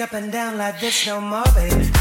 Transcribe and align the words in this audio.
up 0.00 0.12
and 0.12 0.32
down 0.32 0.56
like 0.56 0.80
this 0.80 1.06
no 1.06 1.20
more, 1.20 1.44
baby. 1.54 1.93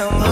someone 0.00 0.29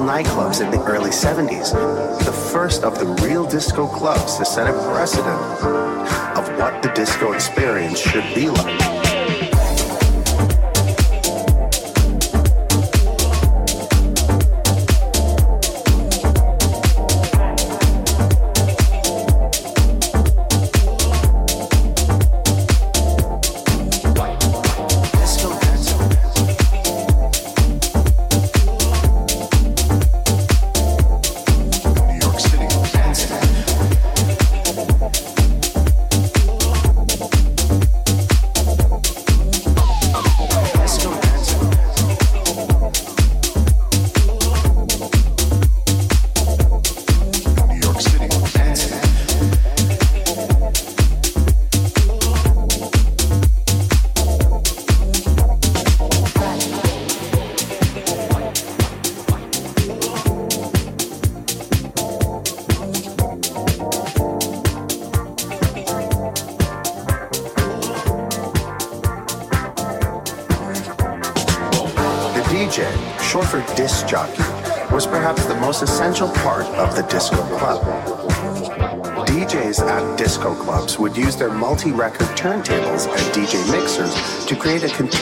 nightclubs 0.00 0.64
in 0.64 0.70
the 0.70 0.82
early 0.84 1.10
70s, 1.10 1.72
the 2.24 2.32
first 2.32 2.82
of 2.82 2.98
the 2.98 3.06
real 3.26 3.46
disco 3.46 3.86
clubs 3.86 4.36
to 4.38 4.44
set 4.44 4.66
a 4.66 4.72
precedent 4.90 5.40
of 6.36 6.48
what 6.58 6.82
the 6.82 6.90
disco 6.94 7.32
experience 7.32 7.98
should 7.98 8.34
be 8.34 8.48
like. 8.48 9.11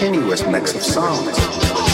Continuous 0.01 0.47
mix 0.47 0.75
of 0.75 0.83
songs. 0.83 1.90